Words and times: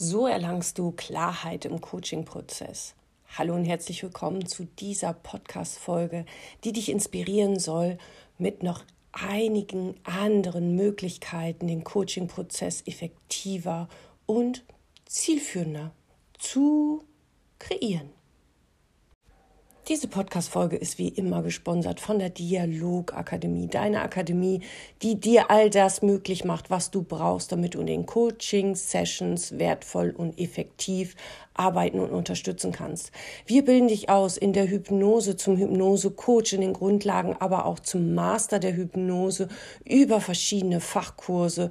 So 0.00 0.28
erlangst 0.28 0.78
du 0.78 0.92
Klarheit 0.92 1.64
im 1.64 1.80
Coaching-Prozess. 1.80 2.94
Hallo 3.36 3.56
und 3.56 3.64
herzlich 3.64 4.00
willkommen 4.04 4.46
zu 4.46 4.64
dieser 4.78 5.12
Podcast-Folge, 5.12 6.24
die 6.62 6.72
dich 6.72 6.90
inspirieren 6.90 7.58
soll, 7.58 7.98
mit 8.38 8.62
noch 8.62 8.84
einigen 9.10 9.96
anderen 10.04 10.76
Möglichkeiten 10.76 11.66
den 11.66 11.82
Coaching-Prozess 11.82 12.84
effektiver 12.86 13.88
und 14.24 14.64
zielführender 15.04 15.90
zu 16.38 17.02
kreieren. 17.58 18.10
Diese 19.88 20.06
Podcast-Folge 20.06 20.76
ist 20.76 20.98
wie 20.98 21.08
immer 21.08 21.42
gesponsert 21.42 21.98
von 21.98 22.18
der 22.18 22.28
Dialogakademie, 22.28 23.68
deiner 23.68 24.02
Akademie, 24.02 24.60
die 25.00 25.18
dir 25.18 25.50
all 25.50 25.70
das 25.70 26.02
möglich 26.02 26.44
macht, 26.44 26.68
was 26.68 26.90
du 26.90 27.02
brauchst, 27.02 27.52
damit 27.52 27.74
du 27.74 27.80
in 27.80 27.86
den 27.86 28.04
Coaching-Sessions 28.04 29.58
wertvoll 29.58 30.10
und 30.10 30.38
effektiv 30.38 31.16
arbeiten 31.54 32.00
und 32.00 32.10
unterstützen 32.10 32.70
kannst. 32.70 33.12
Wir 33.46 33.64
bilden 33.64 33.88
dich 33.88 34.10
aus 34.10 34.36
in 34.36 34.52
der 34.52 34.68
Hypnose 34.68 35.36
zum 35.36 35.56
Hypnose-Coach, 35.56 36.52
in 36.52 36.60
den 36.60 36.74
Grundlagen, 36.74 37.34
aber 37.40 37.64
auch 37.64 37.78
zum 37.78 38.12
Master 38.14 38.58
der 38.58 38.76
Hypnose 38.76 39.48
über 39.86 40.20
verschiedene 40.20 40.80
Fachkurse 40.80 41.70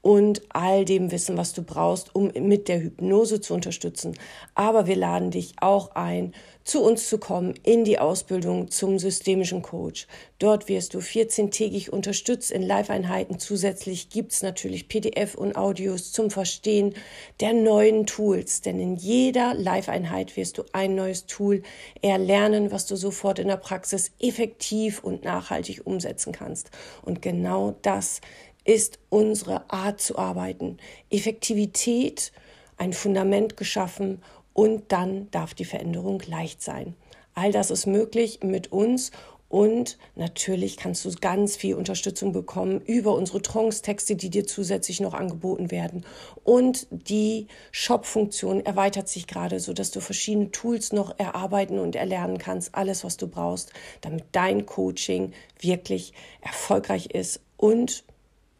und 0.00 0.42
all 0.50 0.84
dem 0.84 1.10
Wissen, 1.10 1.36
was 1.36 1.52
du 1.52 1.62
brauchst, 1.62 2.14
um 2.14 2.30
mit 2.34 2.68
der 2.68 2.80
Hypnose 2.80 3.40
zu 3.40 3.52
unterstützen. 3.52 4.14
Aber 4.54 4.86
wir 4.86 4.96
laden 4.96 5.30
dich 5.30 5.54
auch 5.60 5.94
ein, 5.96 6.32
zu 6.68 6.82
uns 6.82 7.08
zu 7.08 7.16
kommen 7.18 7.54
in 7.62 7.84
die 7.84 7.98
Ausbildung 7.98 8.70
zum 8.70 8.98
systemischen 8.98 9.62
Coach. 9.62 10.06
Dort 10.38 10.68
wirst 10.68 10.92
du 10.92 10.98
14-tägig 10.98 11.88
unterstützt 11.88 12.50
in 12.50 12.62
Live-Einheiten. 12.62 13.38
Zusätzlich 13.38 14.10
gibt's 14.10 14.42
natürlich 14.42 14.86
PDF 14.86 15.34
und 15.34 15.56
Audios 15.56 16.12
zum 16.12 16.30
Verstehen 16.30 16.94
der 17.40 17.54
neuen 17.54 18.04
Tools. 18.04 18.60
Denn 18.60 18.78
in 18.78 18.96
jeder 18.96 19.54
Live-Einheit 19.54 20.36
wirst 20.36 20.58
du 20.58 20.64
ein 20.72 20.94
neues 20.94 21.24
Tool 21.24 21.62
erlernen, 22.02 22.70
was 22.70 22.84
du 22.84 22.96
sofort 22.96 23.38
in 23.38 23.48
der 23.48 23.56
Praxis 23.56 24.10
effektiv 24.20 25.02
und 25.02 25.24
nachhaltig 25.24 25.86
umsetzen 25.86 26.32
kannst. 26.32 26.70
Und 27.02 27.22
genau 27.22 27.76
das 27.80 28.20
ist 28.64 28.98
unsere 29.08 29.70
Art 29.70 30.02
zu 30.02 30.18
arbeiten. 30.18 30.76
Effektivität, 31.08 32.30
ein 32.76 32.92
Fundament 32.92 33.56
geschaffen 33.56 34.22
und 34.58 34.90
dann 34.90 35.30
darf 35.30 35.54
die 35.54 35.64
Veränderung 35.64 36.20
leicht 36.26 36.62
sein. 36.62 36.96
All 37.32 37.52
das 37.52 37.70
ist 37.70 37.86
möglich 37.86 38.40
mit 38.42 38.72
uns 38.72 39.12
und 39.48 39.98
natürlich 40.16 40.76
kannst 40.76 41.04
du 41.04 41.12
ganz 41.12 41.54
viel 41.54 41.76
Unterstützung 41.76 42.32
bekommen 42.32 42.80
über 42.80 43.14
unsere 43.14 43.40
Trance-Texte, 43.40 44.16
die 44.16 44.30
dir 44.30 44.48
zusätzlich 44.48 44.98
noch 44.98 45.14
angeboten 45.14 45.70
werden. 45.70 46.04
Und 46.42 46.88
die 46.90 47.46
Shop-Funktion 47.70 48.66
erweitert 48.66 49.08
sich 49.08 49.28
gerade, 49.28 49.60
sodass 49.60 49.92
du 49.92 50.00
verschiedene 50.00 50.50
Tools 50.50 50.92
noch 50.92 51.16
erarbeiten 51.20 51.78
und 51.78 51.94
erlernen 51.94 52.38
kannst. 52.38 52.74
Alles, 52.74 53.04
was 53.04 53.16
du 53.16 53.28
brauchst, 53.28 53.72
damit 54.00 54.24
dein 54.32 54.66
Coaching 54.66 55.34
wirklich 55.60 56.14
erfolgreich 56.40 57.06
ist 57.12 57.42
und 57.56 58.02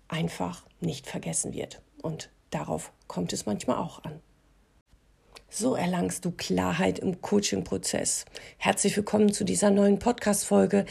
einfach 0.06 0.64
nicht 0.78 1.08
vergessen 1.08 1.54
wird. 1.54 1.82
Und 2.02 2.30
darauf 2.50 2.92
kommt 3.08 3.32
es 3.32 3.46
manchmal 3.46 3.78
auch 3.78 4.04
an. 4.04 4.20
So 5.50 5.74
erlangst 5.74 6.26
du 6.26 6.30
Klarheit 6.30 6.98
im 6.98 7.22
Coaching-Prozess. 7.22 8.26
Herzlich 8.58 8.94
willkommen 8.98 9.32
zu 9.32 9.44
dieser 9.44 9.70
neuen 9.70 9.98
Podcast-Folge, 9.98 10.84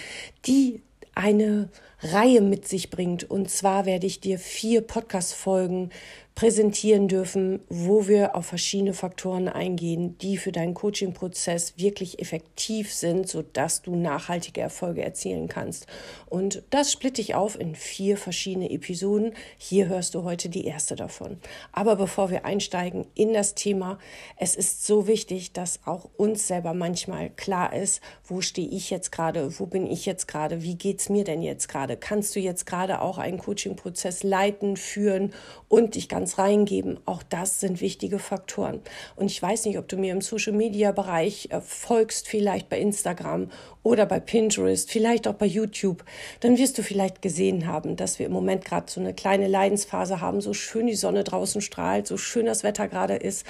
die 0.47 0.81
eine 1.13 1.69
Reihe 2.01 2.41
mit 2.41 2.67
sich 2.67 2.89
bringt. 2.89 3.29
Und 3.29 3.51
zwar 3.51 3.85
werde 3.85 4.07
ich 4.07 4.19
dir 4.19 4.39
vier 4.39 4.81
Podcast-Folgen 4.81 5.91
präsentieren 6.37 7.07
dürfen, 7.07 7.61
wo 7.67 8.07
wir 8.07 8.35
auf 8.35 8.45
verschiedene 8.45 8.93
Faktoren 8.93 9.47
eingehen, 9.47 10.19
die 10.19 10.37
für 10.37 10.51
deinen 10.51 10.75
Coaching-Prozess 10.75 11.73
wirklich 11.77 12.19
effektiv 12.19 12.93
sind, 12.93 13.27
sodass 13.27 13.81
du 13.81 13.95
nachhaltige 13.95 14.61
Erfolge 14.61 15.01
erzielen 15.01 15.47
kannst. 15.47 15.87
Und 16.27 16.61
das 16.69 16.91
splitte 16.91 17.21
ich 17.21 17.33
auf 17.33 17.59
in 17.59 17.73
vier 17.73 18.17
verschiedene 18.17 18.69
Episoden. 18.69 19.33
Hier 19.57 19.87
hörst 19.87 20.13
du 20.13 20.25
heute 20.25 20.49
die 20.49 20.65
erste 20.65 20.95
davon. 20.95 21.39
Aber 21.71 21.95
bevor 21.95 22.29
wir 22.29 22.45
einsteigen 22.45 23.07
in 23.15 23.33
das 23.33 23.55
Thema, 23.55 23.97
es 24.35 24.55
ist 24.55 24.85
so 24.85 25.07
wichtig, 25.07 25.53
dass 25.53 25.79
auch 25.85 26.07
uns 26.17 26.45
selber 26.45 26.75
manchmal 26.75 27.31
klar 27.31 27.73
ist, 27.73 27.99
wo 28.23 28.41
stehe 28.41 28.69
ich 28.69 28.91
jetzt 28.91 29.11
gerade, 29.11 29.59
wo 29.59 29.65
bin 29.65 29.87
ich 29.87 30.05
jetzt 30.05 30.27
gerade, 30.27 30.61
wie 30.61 30.75
geht 30.75 30.99
es 30.99 31.09
mir 31.09 31.23
denn 31.23 31.41
jetzt 31.41 31.67
gerade? 31.67 31.97
Kannst 31.97 32.35
du 32.35 32.39
jetzt 32.39 32.67
gerade 32.67 33.01
auch 33.01 33.17
einen 33.17 33.39
Coaching-Prozess 33.39 34.21
leiten, 34.21 34.77
führen 34.77 35.33
und 35.67 35.95
dich 35.95 36.07
ganz 36.07 36.26
ganz 36.27 36.37
reingeben. 36.37 36.99
Auch 37.05 37.23
das 37.23 37.61
sind 37.61 37.79
wichtige 37.79 38.19
Faktoren. 38.19 38.81
Und 39.15 39.31
ich 39.31 39.41
weiß 39.41 39.65
nicht, 39.65 39.77
ob 39.77 39.87
du 39.87 39.95
mir 39.95 40.11
im 40.11 40.19
Social-Media-Bereich 40.19 41.49
äh, 41.51 41.61
folgst, 41.61 42.27
vielleicht 42.27 42.67
bei 42.67 42.79
Instagram 42.79 43.49
oder 43.81 44.05
bei 44.05 44.19
Pinterest, 44.19 44.91
vielleicht 44.91 45.25
auch 45.27 45.35
bei 45.35 45.45
YouTube. 45.45 46.03
Dann 46.41 46.57
wirst 46.57 46.77
du 46.77 46.83
vielleicht 46.83 47.21
gesehen 47.21 47.65
haben, 47.65 47.95
dass 47.95 48.19
wir 48.19 48.25
im 48.25 48.33
Moment 48.33 48.65
gerade 48.65 48.91
so 48.91 48.99
eine 48.99 49.13
kleine 49.13 49.47
Leidensphase 49.47 50.19
haben, 50.19 50.41
so 50.41 50.53
schön 50.53 50.87
die 50.87 50.95
Sonne 50.95 51.23
draußen 51.23 51.61
strahlt, 51.61 52.07
so 52.07 52.17
schön 52.17 52.45
das 52.45 52.63
Wetter 52.63 52.89
gerade 52.89 53.15
ist 53.15 53.45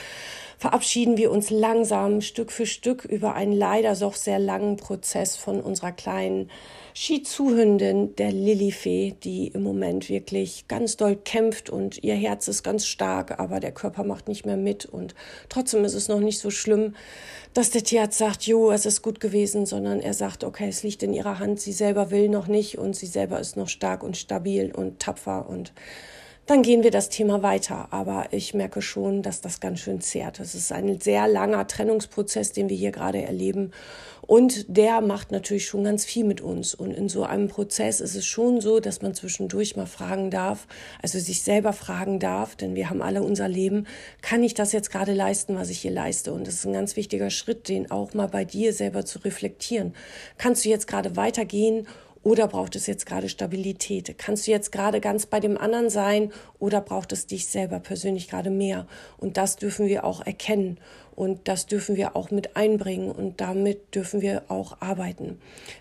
verabschieden 0.58 1.18
wir 1.18 1.32
uns 1.32 1.50
langsam 1.50 2.22
Stück 2.22 2.52
für 2.52 2.66
Stück 2.66 3.06
über 3.06 3.36
einen 3.36 3.54
leider 3.54 3.96
doch 3.96 4.16
sehr 4.16 4.40
langen 4.40 4.78
Prozess 4.78 5.38
von 5.38 5.62
unserer 5.62 5.92
kleinen 5.92 6.50
Shizu-Hündin, 6.96 8.16
der 8.16 8.32
Lilifee, 8.32 9.14
die 9.24 9.50
im 9.50 9.62
Moment 9.62 10.10
wirklich 10.10 10.68
ganz 10.68 10.98
doll 10.98 11.16
kämpft 11.16 11.70
und 11.70 12.04
ihr 12.04 12.16
Herz 12.16 12.48
ist 12.48 12.64
ganz 12.68 12.86
stark, 12.86 13.40
aber 13.40 13.62
der 13.62 13.72
Körper 13.72 14.04
macht 14.04 14.28
nicht 14.28 14.46
mehr 14.46 14.58
mit. 14.58 14.86
Und 14.86 15.16
trotzdem 15.48 15.86
ist 15.86 15.94
es 15.94 16.10
noch 16.10 16.20
nicht 16.20 16.40
so 16.40 16.50
schlimm, 16.50 16.96
dass 17.54 17.72
der 17.72 17.82
Tierarzt 17.82 18.18
sagt, 18.18 18.44
jo, 18.44 18.72
es 18.72 18.86
ist 18.86 19.02
gut 19.02 19.22
gewesen, 19.22 19.66
sondern 19.66 20.02
er 20.02 20.14
sagt, 20.14 20.44
okay, 20.44 20.68
es 20.68 20.84
liegt 20.84 21.02
in 21.02 21.14
ihrer 21.14 21.40
Hand, 21.40 21.62
sie 21.62 21.72
selber 21.72 22.12
will 22.12 22.28
noch 22.28 22.48
nicht 22.48 22.78
und 22.78 22.94
sie 22.94 23.06
selber 23.06 23.40
ist 23.40 23.56
noch 23.56 23.70
stark 23.70 24.04
und 24.04 24.18
stabil 24.18 24.74
und 24.76 25.00
tapfer 25.00 25.48
und 25.50 25.72
dann 26.48 26.62
gehen 26.62 26.84
wir 26.84 26.92
das 26.92 27.10
Thema 27.10 27.44
weiter. 27.44 27.90
Aber 27.92 28.28
ich 28.32 28.54
merke 28.54 28.82
schon, 28.82 29.22
dass 29.22 29.42
das 29.42 29.60
ganz 29.60 29.82
schön 29.82 30.02
zehrt. 30.02 30.40
Es 30.40 30.56
ist 30.56 30.72
ein 30.72 31.00
sehr 31.00 31.28
langer 31.28 31.68
Trennungsprozess, 31.68 32.54
den 32.54 32.70
wir 32.70 32.78
hier 32.78 32.92
gerade 32.92 33.22
erleben. 33.22 33.72
Und 34.22 34.66
der 34.68 35.02
macht 35.02 35.32
natürlich 35.32 35.68
schon 35.68 35.84
ganz 35.84 36.06
viel 36.06 36.26
mit 36.26 36.42
uns. 36.42 36.74
Und 36.74 36.92
in 36.92 37.08
so 37.08 37.24
einem 37.24 37.48
Prozess 37.48 38.02
ist 38.02 38.16
es 38.16 38.26
schon 38.26 38.60
so, 38.62 38.80
dass 38.80 39.02
man 39.02 39.14
zwischendurch 39.14 39.76
mal 39.76 39.86
fragen 39.86 40.32
darf, 40.32 40.68
also 41.02 41.20
sich 41.20 41.42
selber 41.42 41.72
fragen 41.72 42.20
darf, 42.20 42.56
denn 42.56 42.76
wir 42.76 42.90
haben 42.90 43.02
alle 43.02 43.24
unser 43.24 43.48
Leben, 43.48 43.88
kann 44.22 44.44
ich 44.44 44.54
das 44.54 44.74
jetzt 44.74 44.92
gerade 44.92 45.14
leisten, 45.14 45.56
was 45.56 45.70
ich 45.70 45.80
hier 45.80 45.92
leiste? 45.92 46.34
Und 46.34 46.48
das 46.48 46.56
ist 46.56 46.66
ein 46.66 46.74
ganz 46.74 46.96
wichtiger 46.98 47.30
Schritt, 47.30 47.70
den 47.70 47.90
auch 47.92 48.14
mal 48.14 48.28
bei 48.28 48.44
dir 48.44 48.74
selber 48.74 49.06
zu 49.06 49.20
reflektieren. 49.20 49.94
Kannst 50.38 50.66
du 50.66 50.70
jetzt 50.70 50.88
gerade 50.88 51.16
weitergehen 51.16 51.88
oder 52.24 52.48
braucht 52.48 52.76
es 52.76 52.88
jetzt 52.88 53.06
gerade 53.06 53.30
Stabilität? 53.30 54.18
Kannst 54.18 54.48
du 54.48 54.52
jetzt 54.52 54.72
gerade 54.72 55.02
ganz 55.02 55.26
bei 55.26 55.40
dem 55.40 55.58
anderen 55.58 55.90
sein 55.90 56.32
oder 56.60 56.82
braucht 56.82 57.12
es 57.12 57.28
dich 57.28 57.48
selber 57.48 57.80
persönlich 57.80 58.30
gerade 58.30 58.50
mehr? 58.50 58.88
Und 59.18 59.38
das 59.38 59.56
dürfen 59.56 59.88
wir 59.88 60.04
auch 60.04 60.26
erkennen 60.26 60.80
und 61.16 61.48
das 61.48 61.66
dürfen 61.66 61.96
wir 61.96 62.16
auch 62.16 62.30
mit 62.30 62.56
einbringen 62.56 63.12
und 63.12 63.42
damit 63.42 63.96
dürfen 63.96 64.22
wir 64.22 64.44
auch 64.50 64.82
arbeiten. 64.82 65.40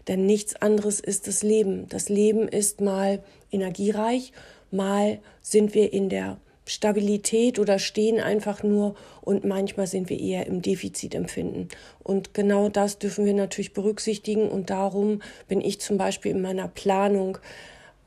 Denn 0.08 0.24
nichts 0.24 0.56
anderes 0.56 1.00
ist 1.00 1.26
das 1.26 1.42
Leben. 1.42 1.88
Das 1.88 2.08
Leben 2.08 2.48
ist 2.48 2.80
mal 2.80 3.22
energiereich, 3.52 4.32
mal 4.70 5.18
sind 5.42 5.74
wir 5.74 5.92
in 5.92 6.08
der 6.08 6.38
Stabilität 6.66 7.58
oder 7.58 7.78
stehen 7.78 8.20
einfach 8.20 8.62
nur 8.62 8.96
und 9.20 9.44
manchmal 9.44 9.86
sind 9.86 10.10
wir 10.10 10.18
eher 10.18 10.46
im 10.46 10.62
Defizit 10.62 11.14
empfinden. 11.14 11.68
Und 12.02 12.34
genau 12.34 12.68
das 12.68 12.98
dürfen 12.98 13.24
wir 13.24 13.34
natürlich 13.34 13.72
berücksichtigen 13.72 14.48
und 14.48 14.68
darum 14.70 15.22
bin 15.48 15.60
ich 15.60 15.80
zum 15.80 15.96
Beispiel 15.96 16.32
in 16.32 16.42
meiner 16.42 16.68
Planung 16.68 17.38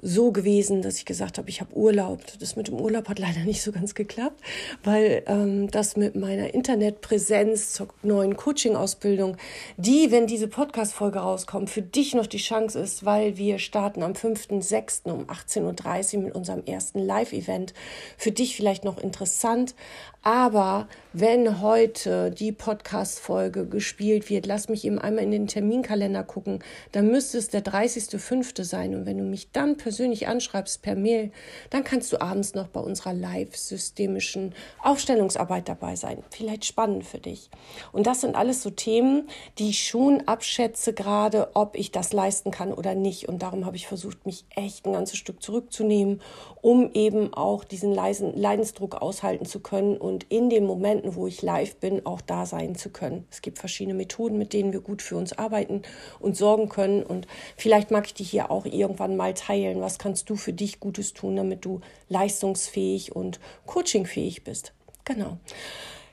so 0.01 0.31
gewesen, 0.31 0.81
dass 0.81 0.98
ich 0.98 1.06
gesagt 1.06 1.38
habe, 1.38 1.50
ich 1.50 1.60
habe 1.60 1.75
Urlaub. 1.75 2.22
Das 2.40 2.56
mit 2.56 2.68
dem 2.68 2.80
Urlaub 2.80 3.10
hat 3.10 3.19
leider 3.19 3.42
nicht 3.42 3.62
so 3.62 3.72
ganz 3.72 3.96
geklappt, 3.96 4.42
weil 4.84 5.24
ähm, 5.28 5.69
das 5.69 5.98
mit 5.98 6.16
meiner 6.16 6.54
Internetpräsenz 6.54 7.74
zur 7.74 7.90
neuen 8.01 8.38
Coaching-Ausbildung, 8.38 9.36
die, 9.78 10.12
wenn 10.12 10.25
diese 10.25 10.48
Podcast-Folge 10.48 11.19
rauskommt, 11.19 11.69
für 11.69 11.81
dich 11.81 12.16
noch 12.16 12.28
die 12.28 12.38
Chance 12.38 12.80
ist, 12.80 13.06
weil 13.06 13.38
wir 13.38 13.60
starten 13.60 14.01
am 14.01 14.13
5.6. 14.13 15.12
um 15.12 15.25
18.30 15.25 16.16
Uhr 16.16 16.24
mit 16.24 16.36
unserem 16.36 16.63
ersten 16.66 17.00
Live-Event. 17.00 17.74
Für 18.18 18.31
dich 18.31 18.56
vielleicht 18.56 18.86
noch 18.86 19.00
interessant, 19.00 19.75
aber 20.22 20.88
wenn 21.13 21.62
heute 21.62 22.31
die 22.31 22.51
Podcast-Folge 22.51 23.66
gespielt 23.66 24.30
wird, 24.30 24.46
lass 24.46 24.69
mich 24.69 24.86
eben 24.86 25.00
einmal 25.00 25.24
in 25.24 25.31
den 25.31 25.48
Terminkalender 25.48 26.24
gucken, 26.24 26.60
dann 26.92 27.07
müsste 27.07 27.38
es 27.38 27.50
der 27.50 27.63
30.05. 27.63 28.63
sein. 28.63 28.96
Und 28.96 29.06
wenn 29.06 29.18
du 29.18 29.24
mich 29.24 29.51
dann 29.51 29.78
persönlich 29.78 29.88
persönlich 29.89 30.27
anschreibst 30.27 30.83
per 30.83 30.94
Mail, 30.94 31.31
dann 31.71 31.83
kannst 31.83 32.13
du 32.13 32.21
abends 32.21 32.53
noch 32.53 32.68
bei 32.68 32.80
unserer 32.80 33.12
live-systemischen 33.12 34.53
Aufstellungsarbeit 34.83 35.68
dabei 35.68 35.95
sein. 35.95 36.21
Vielleicht 36.30 36.65
spannend 36.65 37.06
für 37.06 37.18
dich. 37.18 37.50
Und 37.91 38.06
das 38.06 38.21
sind 38.21 38.36
alles 38.36 38.62
so 38.62 38.69
Themen, 38.69 39.27
die 39.57 39.69
ich 39.69 39.88
schon 39.88 40.21
abschätze 40.27 40.94
gerade, 40.94 41.50
ob 41.56 41.75
ich 41.75 41.91
das 41.91 42.13
leisten 42.13 42.51
kann 42.51 42.71
oder 42.71 42.94
nicht. 42.94 43.27
Und 43.27 43.41
darum 43.41 43.65
habe 43.65 43.77
ich 43.77 43.88
versucht, 43.88 44.27
mich 44.27 44.45
echt 44.56 44.86
ein 44.86 44.94
ganzes 44.94 45.18
Stück 45.18 45.41
zurückzunehmen, 45.41 46.21
um 46.62 46.91
eben 46.94 47.33
auch 47.33 47.63
diesen 47.63 47.91
leisen 47.91 48.39
Leidensdruck 48.39 48.94
aushalten 49.01 49.47
zu 49.47 49.59
können 49.59 49.97
und 49.97 50.25
in 50.30 50.51
den 50.51 50.68
Momenten, 50.68 51.15
wo 51.15 51.25
ich 51.25 51.41
live 51.41 51.77
bin, 51.77 52.06
auch 52.06 52.21
da 52.21 52.45
sein 52.45 52.75
zu 52.75 52.91
können. 52.91 53.25
Es 53.31 53.41
gibt 53.41 53.57
verschiedene 53.57 53.95
Methoden, 53.95 54.38
mit 54.38 54.53
denen 54.53 54.71
wir 54.71 54.81
gut 54.81 55.01
für 55.01 55.15
uns 55.15 55.33
arbeiten 55.33 55.81
und 56.19 56.38
sorgen 56.38 56.69
können. 56.69 57.01
Und 57.01 57.25
vielleicht 57.57 57.89
mag 57.89 58.06
ich 58.06 58.13
dich 58.13 58.30
hier 58.30 58.51
auch 58.51 58.65
irgendwann 58.65 59.18
mal 59.18 59.33
teilen. 59.33 59.78
Was 59.81 59.99
kannst 59.99 60.29
du 60.29 60.35
für 60.35 60.53
dich 60.53 60.79
Gutes 60.79 61.13
tun, 61.13 61.35
damit 61.35 61.65
du 61.65 61.81
leistungsfähig 62.07 63.15
und 63.15 63.39
coachingfähig 63.65 64.43
bist? 64.43 64.73
Genau. 65.05 65.37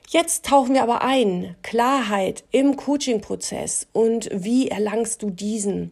Jetzt 0.09 0.45
tauchen 0.45 0.73
wir 0.73 0.83
aber 0.83 1.01
ein. 1.01 1.55
Klarheit 1.63 2.45
im 2.51 2.77
Coaching-Prozess 2.77 3.87
und 3.91 4.29
wie 4.31 4.69
erlangst 4.69 5.21
du 5.21 5.29
diesen? 5.29 5.91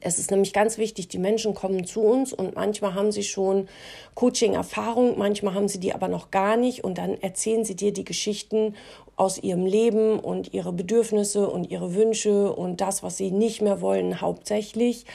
Es 0.00 0.18
ist 0.18 0.30
nämlich 0.30 0.52
ganz 0.52 0.76
wichtig, 0.76 1.08
die 1.08 1.18
Menschen 1.18 1.54
kommen 1.54 1.86
zu 1.86 2.00
uns 2.02 2.32
und 2.32 2.54
manchmal 2.54 2.94
haben 2.94 3.12
sie 3.12 3.22
schon 3.22 3.68
Coaching-Erfahrung, 4.14 5.16
manchmal 5.18 5.54
haben 5.54 5.68
sie 5.68 5.80
die 5.80 5.94
aber 5.94 6.08
noch 6.08 6.30
gar 6.30 6.56
nicht 6.56 6.84
und 6.84 6.98
dann 6.98 7.20
erzählen 7.22 7.64
sie 7.64 7.76
dir 7.76 7.92
die 7.92 8.04
Geschichten 8.04 8.74
aus 9.16 9.38
ihrem 9.38 9.64
Leben 9.64 10.18
und 10.18 10.52
ihre 10.52 10.72
Bedürfnisse 10.72 11.48
und 11.48 11.70
ihre 11.70 11.94
Wünsche 11.94 12.52
und 12.52 12.80
das, 12.80 13.02
was 13.02 13.16
sie 13.16 13.30
nicht 13.30 13.62
mehr 13.62 13.80
wollen, 13.80 14.20
hauptsächlich 14.20 15.06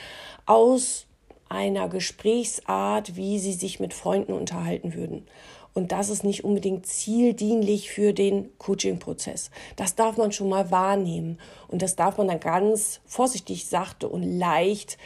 aus 0.45 1.05
einer 1.51 1.89
Gesprächsart, 1.89 3.15
wie 3.15 3.37
sie 3.37 3.53
sich 3.53 3.79
mit 3.79 3.93
Freunden 3.93 4.33
unterhalten 4.33 4.93
würden. 4.93 5.27
Und 5.73 5.91
das 5.91 6.09
ist 6.09 6.23
nicht 6.23 6.43
unbedingt 6.43 6.85
zieldienlich 6.85 7.91
für 7.91 8.13
den 8.13 8.49
Coaching-Prozess. 8.57 9.51
Das 9.75 9.95
darf 9.95 10.17
man 10.17 10.31
schon 10.31 10.49
mal 10.49 10.71
wahrnehmen. 10.71 11.39
Und 11.67 11.81
das 11.81 11.95
darf 11.95 12.17
man 12.17 12.27
dann 12.27 12.39
ganz 12.39 12.99
vorsichtig, 13.05 13.67
sachte 13.67 14.07
und 14.09 14.23
leicht 14.23 14.97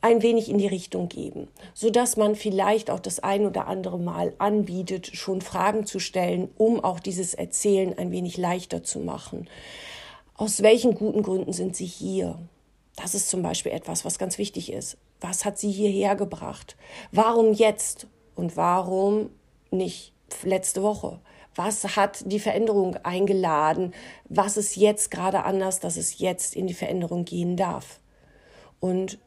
ein 0.00 0.22
wenig 0.22 0.48
in 0.48 0.58
die 0.58 0.66
Richtung 0.66 1.08
geben, 1.08 1.48
so 1.74 1.90
dass 1.90 2.16
man 2.16 2.36
vielleicht 2.36 2.88
auch 2.88 3.00
das 3.00 3.18
ein 3.18 3.44
oder 3.44 3.66
andere 3.66 3.98
Mal 3.98 4.32
anbietet, 4.38 5.08
schon 5.12 5.40
Fragen 5.40 5.86
zu 5.86 5.98
stellen, 5.98 6.48
um 6.56 6.82
auch 6.82 7.00
dieses 7.00 7.34
Erzählen 7.34 7.98
ein 7.98 8.12
wenig 8.12 8.36
leichter 8.36 8.84
zu 8.84 9.00
machen. 9.00 9.48
Aus 10.36 10.62
welchen 10.62 10.94
guten 10.94 11.22
Gründen 11.24 11.52
sind 11.52 11.74
Sie 11.74 11.86
hier? 11.86 12.38
Das 12.94 13.16
ist 13.16 13.28
zum 13.28 13.42
Beispiel 13.42 13.72
etwas, 13.72 14.04
was 14.04 14.18
ganz 14.18 14.38
wichtig 14.38 14.72
ist. 14.72 14.96
Was 15.20 15.44
hat 15.44 15.58
Sie 15.58 15.70
hierher 15.70 16.16
gebracht? 16.16 16.76
Warum 17.10 17.52
jetzt 17.52 18.06
und 18.34 18.56
warum 18.56 19.30
nicht 19.70 20.12
letzte 20.44 20.82
Woche? 20.82 21.20
Was 21.54 21.96
hat 21.96 22.30
die 22.30 22.38
Veränderung 22.38 22.96
eingeladen? 23.02 23.92
Was 24.28 24.56
ist 24.56 24.76
jetzt 24.76 25.10
gerade 25.10 25.42
anders, 25.42 25.80
dass 25.80 25.96
es 25.96 26.18
jetzt 26.18 26.54
in 26.54 26.68
die 26.68 26.74
Veränderung 26.74 27.24
gehen 27.24 27.56
darf? 27.56 27.98
Und 28.78 29.18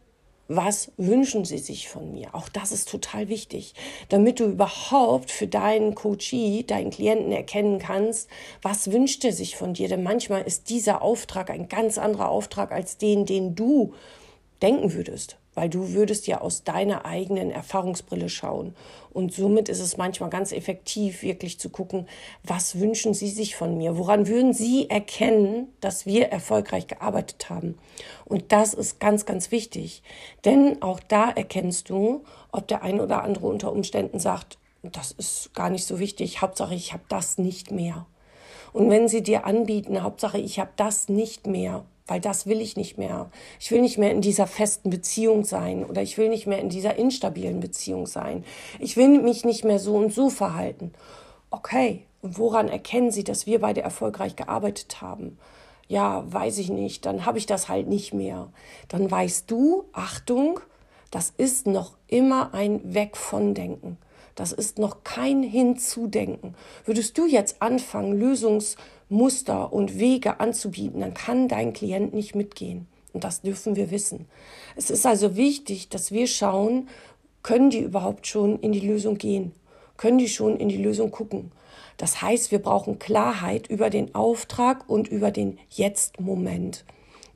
was 0.48 0.92
wünschen 0.98 1.46
sie 1.46 1.58
sich 1.58 1.90
von 1.90 2.12
mir? 2.12 2.36
Auch 2.36 2.50
das 2.50 2.72
ist 2.72 2.90
total 2.90 3.30
wichtig, 3.30 3.74
damit 4.10 4.40
du 4.40 4.46
überhaupt 4.46 5.32
für 5.32 5.48
deinen 5.48 5.96
Coachee, 5.96 6.64
deinen 6.64 6.90
Klienten 6.90 7.32
erkennen 7.32 7.80
kannst, 7.80 8.30
was 8.62 8.92
wünscht 8.92 9.24
er 9.24 9.34
sich 9.34 9.56
von 9.56 9.74
dir. 9.74 9.88
Denn 9.88 10.04
manchmal 10.04 10.44
ist 10.44 10.70
dieser 10.70 11.02
Auftrag 11.02 11.50
ein 11.50 11.70
ganz 11.70 11.98
anderer 11.98 12.30
Auftrag 12.30 12.72
als 12.72 12.98
den, 12.98 13.26
den 13.26 13.56
du 13.56 13.94
denken 14.62 14.94
würdest 14.94 15.41
weil 15.53 15.69
du 15.69 15.94
würdest 15.94 16.27
ja 16.27 16.42
aus 16.42 16.63
deiner 16.63 17.06
eigenen 17.06 17.51
Erfahrungsbrille 17.51 18.30
schauen. 18.30 18.75
Und 19.12 19.33
somit 19.33 19.68
ist 19.68 19.81
es 19.81 19.98
manchmal 19.98 20.30
ganz 20.30 20.51
effektiv, 20.51 21.21
wirklich 21.21 21.59
zu 21.59 21.69
gucken, 21.69 22.07
was 22.44 22.80
wünschen 22.80 23.13
Sie 23.13 23.30
sich 23.30 23.56
von 23.56 23.77
mir? 23.77 23.98
Woran 23.98 24.27
würden 24.27 24.53
Sie 24.53 24.89
erkennen, 24.89 25.68
dass 25.81 26.06
wir 26.06 26.30
erfolgreich 26.30 26.88
gearbeitet 26.88 27.50
haben? 27.50 27.77
Und 28.25 28.51
das 28.51 28.74
ist 28.74 29.00
ganz, 29.00 29.25
ganz 29.25 29.51
wichtig. 29.51 30.03
Denn 30.45 30.81
auch 30.81 31.00
da 31.00 31.30
erkennst 31.30 31.89
du, 31.89 32.24
ob 32.51 32.68
der 32.68 32.83
ein 32.83 33.00
oder 33.00 33.24
andere 33.24 33.47
unter 33.47 33.71
Umständen 33.71 34.19
sagt, 34.19 34.57
das 34.83 35.12
ist 35.12 35.54
gar 35.54 35.69
nicht 35.69 35.86
so 35.86 36.00
wichtig, 36.00 36.42
Hauptsache 36.42 36.74
ich 36.74 36.94
habe 36.94 37.04
das 37.09 37.38
nicht 37.38 37.71
mehr. 37.71 38.06
Und 38.74 38.89
wenn 38.89 39.07
sie 39.07 39.21
dir 39.21 39.45
anbieten, 39.45 40.01
Hauptsache 40.01 40.38
ich 40.38 40.59
habe 40.59 40.71
das 40.77 41.09
nicht 41.09 41.45
mehr, 41.45 41.83
weil 42.12 42.19
das 42.19 42.46
will 42.46 42.60
ich 42.60 42.75
nicht 42.75 42.98
mehr. 42.98 43.31
Ich 43.58 43.72
will 43.72 43.80
nicht 43.80 43.98
mehr 43.98 44.12
in 44.12 44.19
dieser 44.19 44.46
festen 44.46 44.90
Beziehung 44.90 45.46
sein 45.46 45.86
oder 45.86 46.02
ich 46.02 46.18
will 46.18 46.28
nicht 46.28 46.46
mehr 46.46 46.60
in 46.60 46.68
dieser 46.68 46.98
instabilen 46.98 47.62
Beziehung 47.62 48.06
sein. 48.06 48.44
Ich 48.80 48.98
will 48.98 49.22
mich 49.22 49.46
nicht 49.46 49.63
mehr 49.63 49.80
so 49.80 49.96
und 49.96 50.12
so 50.13 50.30
verhalten. 50.30 50.92
Okay, 51.52 52.06
und 52.22 52.38
woran 52.38 52.68
erkennen 52.68 53.12
Sie, 53.12 53.24
dass 53.24 53.46
wir 53.46 53.62
beide 53.62 53.81
erfolgreich 53.81 54.36
gearbeitet 54.36 55.02
haben? 55.02 55.38
Ja, 55.88 56.25
weiß 56.28 56.58
ich 56.58 56.69
nicht, 56.69 57.06
dann 57.06 57.25
habe 57.25 57.38
ich 57.38 57.46
das 57.46 57.69
halt 57.69 57.88
nicht 57.88 58.14
mehr. 58.14 58.50
Dann 58.90 59.10
weißt 59.10 59.50
du, 59.50 59.86
Achtung, 59.94 60.60
das 61.12 61.31
ist 61.38 61.66
noch 61.66 61.96
immer 62.07 62.54
ein 62.54 62.94
Weg 62.94 63.16
von 63.16 63.54
Denken. 63.54 63.98
Das 64.36 64.52
ist 64.52 64.80
noch 64.80 65.06
kein 65.06 65.44
Hinzudenken. 65.44 66.56
Würdest 66.84 67.18
du 67.18 67.25
jetzt 67.25 67.62
anfangen, 67.62 68.19
Lösungsmuster 69.12 69.74
und 69.74 70.00
Wege 70.00 70.40
anzubieten, 70.40 71.02
dann 71.02 71.13
kann 71.13 71.48
dein 71.48 71.74
Klient 71.74 72.13
nicht 72.13 72.34
mitgehen. 72.34 72.88
Und 73.13 73.25
das 73.25 73.42
dürfen 73.42 73.75
wir 73.75 73.92
wissen. 73.92 74.25
Es 74.78 74.90
ist 74.90 75.06
also 75.06 75.36
wichtig, 75.36 75.90
dass 75.90 76.12
wir 76.12 76.28
schauen, 76.28 76.88
können 77.44 77.69
die 77.69 77.80
überhaupt 77.80 78.25
schon 78.25 78.60
in 78.60 78.72
die 78.72 78.80
Lösung 78.80 79.18
gehen? 79.18 79.52
Können 79.98 80.18
die 80.18 80.30
schon 80.30 80.58
in 80.58 80.69
die 80.69 80.81
Lösung 80.81 81.12
gucken? 81.12 81.52
Das 81.98 82.22
heißt, 82.22 82.52
wir 82.52 82.60
brauchen 82.60 83.00
Klarheit 83.00 83.68
über 83.68 83.90
den 83.90 84.16
Auftrag 84.16 84.90
und 84.90 85.10
über 85.10 85.30
den 85.30 85.60
Jetzt-Moment. 85.69 86.86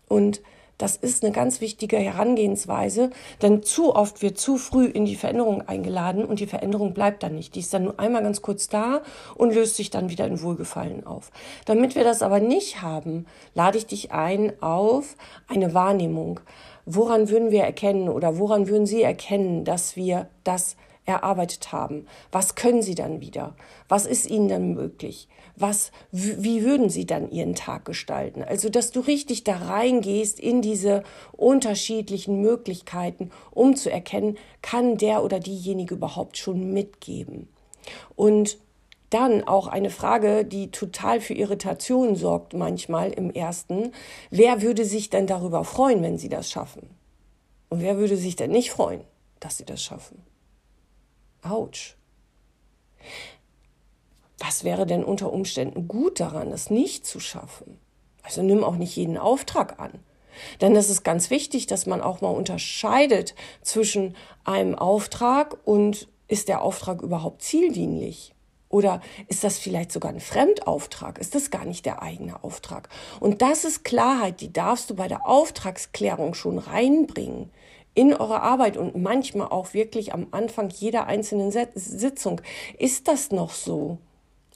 Und 0.08 0.42
das 0.78 0.96
ist 0.98 1.24
eine 1.24 1.32
ganz 1.32 1.62
wichtige 1.62 1.98
Herangehensweise, 1.98 3.10
denn 3.42 3.64
zu 3.64 3.96
oft 3.96 4.22
wird 4.22 4.38
zu 4.38 4.58
früh 4.58 4.86
in 4.86 5.06
die 5.06 5.16
Veränderung 5.16 5.62
eingeladen 5.62 6.26
und 6.26 6.40
die 6.40 6.48
Veränderung 6.48 6.94
bleibt 6.94 7.24
dann 7.24 7.36
nicht. 7.36 7.56
Die 7.56 7.62
ist 7.62 7.74
dann 7.74 7.86
nur 7.86 8.00
einmal 8.00 8.24
ganz 8.24 8.42
kurz 8.42 8.68
da 8.68 9.02
und 9.36 9.54
löst 9.54 9.78
sich 9.78 9.90
dann 9.90 10.10
wieder 10.10 10.28
in 10.28 10.42
Wohlgefallen 10.42 11.06
auf. 11.06 11.32
Damit 11.66 11.96
wir 11.96 12.04
das 12.04 12.22
aber 12.22 12.40
nicht 12.40 12.82
haben, 12.82 13.26
lade 13.54 13.78
ich 13.78 13.86
dich 13.86 14.12
ein 14.12 14.62
auf 14.62 15.16
eine 15.48 15.74
Wahrnehmung. 15.74 16.42
Woran 16.86 17.30
würden 17.30 17.52
wir 17.52 17.64
erkennen 17.64 18.10
oder 18.10 18.38
woran 18.38 18.68
würden 18.68 18.86
Sie 18.86 19.02
erkennen, 19.02 19.64
dass 19.64 19.96
wir 19.96 20.28
das 20.44 20.76
erarbeitet 21.06 21.72
haben? 21.72 22.08
Was 22.32 22.56
können 22.56 22.82
Sie 22.82 22.96
dann 22.96 23.22
wieder? 23.22 23.56
Was 23.88 24.06
ist 24.06 24.30
Ihnen 24.30 24.48
dann 24.48 24.74
möglich? 24.74 25.28
Was, 25.56 25.92
wie 26.12 26.64
würden 26.64 26.90
Sie 26.90 27.06
dann 27.06 27.32
Ihren 27.32 27.56
Tag 27.56 27.86
gestalten? 27.86 28.44
Also, 28.44 28.70
dass 28.70 28.92
du 28.92 29.00
richtig 29.00 29.44
da 29.44 29.56
reingehst 29.56 30.40
in 30.40 30.62
diese 30.62 31.04
unterschiedlichen 31.32 32.42
Möglichkeiten, 32.42 33.32
um 33.52 33.76
zu 33.76 33.90
erkennen, 33.92 34.38
kann 34.62 34.98
der 34.98 35.24
oder 35.24 35.40
diejenige 35.40 35.96
überhaupt 35.96 36.38
schon 36.38 36.74
mitgeben? 36.74 37.48
Und 38.16 38.58
dann 39.10 39.44
auch 39.44 39.68
eine 39.68 39.92
Frage, 39.92 40.44
die 40.44 40.72
total 40.72 41.22
für 41.22 41.34
Irritation 41.36 42.16
sorgt 42.16 42.54
manchmal 42.54 43.12
im 43.12 43.32
ersten. 43.32 43.92
Wer 44.30 44.62
würde 44.62 44.84
sich 44.84 45.10
denn 45.10 45.28
darüber 45.28 45.64
freuen, 45.64 46.02
wenn 46.02 46.18
sie 46.18 46.28
das 46.28 46.50
schaffen? 46.50 46.90
Und 47.70 47.82
wer 47.82 47.98
würde 47.98 48.18
sich 48.18 48.36
denn 48.36 48.52
nicht 48.52 48.72
freuen, 48.72 49.02
dass 49.40 49.58
sie 49.58 49.66
das 49.66 49.82
schaffen? 49.82 50.22
Autsch. 51.46 51.96
Was 54.40 54.64
wäre 54.64 54.86
denn 54.86 55.04
unter 55.04 55.32
Umständen 55.32 55.88
gut 55.88 56.20
daran, 56.20 56.52
es 56.52 56.70
nicht 56.70 57.06
zu 57.06 57.20
schaffen? 57.20 57.80
Also 58.24 58.42
nimm 58.42 58.64
auch 58.64 58.76
nicht 58.76 58.96
jeden 58.96 59.18
Auftrag 59.18 59.80
an. 59.80 59.92
Denn 60.60 60.76
es 60.76 60.90
ist 60.90 61.04
ganz 61.04 61.30
wichtig, 61.30 61.68
dass 61.68 61.86
man 61.86 62.02
auch 62.02 62.22
mal 62.22 62.30
unterscheidet 62.30 63.36
zwischen 63.62 64.16
einem 64.44 64.76
Auftrag 64.76 65.58
und 65.64 66.10
ist 66.28 66.50
der 66.50 66.62
Auftrag 66.62 67.02
überhaupt 67.02 67.42
zieldienlich? 67.42 68.34
Oder 68.68 69.00
ist 69.28 69.44
das 69.44 69.58
vielleicht 69.58 69.92
sogar 69.92 70.12
ein 70.12 70.20
Fremdauftrag? 70.20 71.20
Ist 71.20 71.36
das 71.36 71.52
gar 71.52 71.64
nicht 71.64 71.86
der 71.86 72.02
eigene 72.02 72.44
Auftrag? 72.44 72.90
Und 73.20 73.42
das 73.42 73.64
ist 73.64 73.86
Klarheit, 73.86 74.42
die 74.42 74.52
darfst 74.52 74.90
du 74.90 74.96
bei 74.96 75.08
der 75.08 75.26
Auftragsklärung 75.28 76.34
schon 76.34 76.58
reinbringen 76.58 77.52
in 77.96 78.14
eure 78.14 78.42
Arbeit 78.42 78.78
und 78.78 78.96
manchmal 78.96 79.48
auch 79.48 79.74
wirklich 79.74 80.14
am 80.14 80.28
Anfang 80.32 80.70
jeder 80.70 81.08
einzelnen 81.08 81.52
Sitzung. 81.52 82.42
Ist 82.78 83.08
das 83.08 83.32
noch 83.32 83.52
so? 83.52 83.98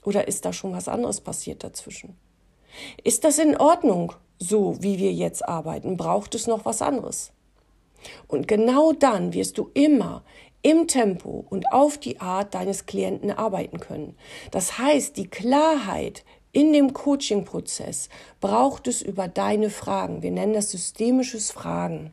Oder 0.03 0.27
ist 0.27 0.45
da 0.45 0.53
schon 0.53 0.73
was 0.73 0.87
anderes 0.87 1.21
passiert 1.21 1.63
dazwischen? 1.63 2.15
Ist 3.03 3.23
das 3.23 3.39
in 3.39 3.57
Ordnung, 3.57 4.13
so 4.37 4.81
wie 4.81 4.99
wir 4.99 5.11
jetzt 5.11 5.47
arbeiten? 5.47 5.97
Braucht 5.97 6.35
es 6.35 6.47
noch 6.47 6.65
was 6.65 6.81
anderes? 6.81 7.31
Und 8.27 8.47
genau 8.47 8.93
dann 8.93 9.33
wirst 9.33 9.57
du 9.57 9.71
immer 9.73 10.23
im 10.61 10.87
Tempo 10.87 11.45
und 11.49 11.71
auf 11.71 11.97
die 11.97 12.19
Art 12.19 12.53
deines 12.53 12.85
Klienten 12.85 13.31
arbeiten 13.31 13.79
können. 13.79 14.15
Das 14.51 14.77
heißt, 14.77 15.15
die 15.17 15.27
Klarheit 15.27 16.23
in 16.51 16.73
dem 16.73 16.93
Coaching-Prozess 16.93 18.09
braucht 18.41 18.87
es 18.87 19.01
über 19.01 19.27
deine 19.27 19.69
Fragen. 19.69 20.21
Wir 20.21 20.31
nennen 20.31 20.53
das 20.53 20.71
systemisches 20.71 21.51
Fragen. 21.51 22.11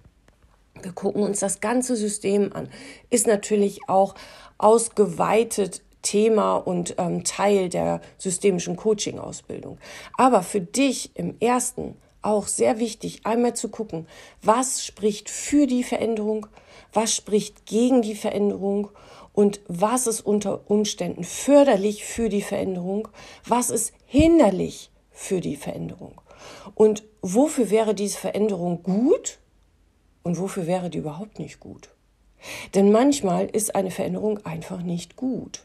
Wir 0.82 0.92
gucken 0.92 1.22
uns 1.22 1.40
das 1.40 1.60
ganze 1.60 1.96
System 1.96 2.52
an. 2.52 2.68
Ist 3.10 3.26
natürlich 3.26 3.80
auch 3.88 4.14
ausgeweitet 4.58 5.82
Thema 6.02 6.56
und 6.56 6.94
ähm, 6.98 7.24
Teil 7.24 7.68
der 7.68 8.00
systemischen 8.16 8.76
Coaching-Ausbildung. 8.76 9.78
Aber 10.16 10.42
für 10.42 10.60
dich 10.60 11.10
im 11.14 11.36
ersten 11.40 11.96
auch 12.22 12.46
sehr 12.46 12.78
wichtig, 12.78 13.20
einmal 13.24 13.54
zu 13.54 13.68
gucken, 13.68 14.06
was 14.42 14.84
spricht 14.84 15.30
für 15.30 15.66
die 15.66 15.84
Veränderung, 15.84 16.46
was 16.92 17.14
spricht 17.14 17.66
gegen 17.66 18.02
die 18.02 18.16
Veränderung 18.16 18.90
und 19.32 19.60
was 19.68 20.06
ist 20.06 20.22
unter 20.22 20.68
Umständen 20.70 21.24
förderlich 21.24 22.04
für 22.04 22.28
die 22.28 22.42
Veränderung, 22.42 23.08
was 23.46 23.70
ist 23.70 23.92
hinderlich 24.06 24.90
für 25.10 25.40
die 25.40 25.56
Veränderung. 25.56 26.20
Und 26.74 27.04
wofür 27.22 27.70
wäre 27.70 27.94
diese 27.94 28.18
Veränderung 28.18 28.82
gut 28.82 29.38
und 30.26 30.40
wofür 30.40 30.66
wäre 30.66 30.90
die 30.90 30.98
überhaupt 30.98 31.38
nicht 31.38 31.60
gut? 31.60 31.90
Denn 32.74 32.90
manchmal 32.90 33.46
ist 33.46 33.76
eine 33.76 33.92
Veränderung 33.92 34.44
einfach 34.44 34.82
nicht 34.82 35.14
gut. 35.14 35.62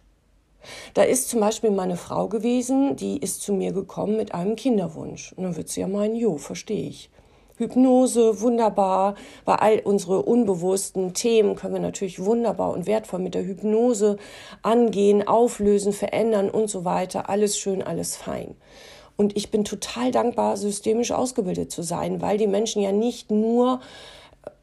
Da 0.94 1.02
ist 1.02 1.30
zum 1.30 1.40
Beispiel 1.40 1.72
meine 1.72 1.98
Frau 1.98 2.28
gewesen, 2.28 2.96
die 2.96 3.18
ist 3.18 3.42
zu 3.42 3.54
mir 3.54 3.72
gekommen 3.72 4.18
mit 4.18 4.36
einem 4.36 4.56
Kinderwunsch. 4.56 5.34
Und 5.34 5.46
dann 5.46 5.56
wird 5.58 5.70
sie 5.70 5.82
ja 5.82 5.88
meinen, 5.88 6.16
jo, 6.16 6.38
verstehe 6.38 6.90
ich. 6.90 7.10
Hypnose, 7.58 8.40
wunderbar, 8.42 9.16
weil 9.46 9.56
all 9.56 9.80
unsere 9.80 10.22
unbewussten 10.22 11.16
Themen 11.16 11.56
können 11.56 11.74
wir 11.74 11.82
natürlich 11.82 12.24
wunderbar 12.24 12.72
und 12.72 12.86
wertvoll 12.86 13.20
mit 13.20 13.34
der 13.34 13.44
Hypnose 13.44 14.18
angehen, 14.62 15.28
auflösen, 15.28 15.92
verändern 15.92 16.52
und 16.52 16.70
so 16.70 16.86
weiter. 16.86 17.30
Alles 17.30 17.58
schön, 17.58 17.82
alles 17.82 18.16
fein. 18.16 18.56
Und 19.18 19.36
ich 19.36 19.50
bin 19.50 19.64
total 19.64 20.12
dankbar, 20.12 20.56
systemisch 20.56 21.12
ausgebildet 21.12 21.72
zu 21.72 21.82
sein, 21.82 22.22
weil 22.22 22.38
die 22.38 22.48
Menschen 22.48 22.82
ja 22.84 22.92
nicht 22.92 23.32
nur 23.32 23.80